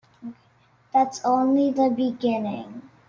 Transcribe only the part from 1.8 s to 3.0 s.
beginning.